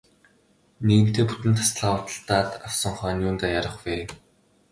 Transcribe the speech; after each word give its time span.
Нэгэнтээ 0.85 1.25
бүтэн 1.27 1.53
тасалгаа 1.59 1.99
худалдаад 2.01 2.49
авсан 2.67 2.93
хойно 2.97 3.23
юундаа 3.27 3.51
яарах 3.55 3.77
вэ. 3.83 3.95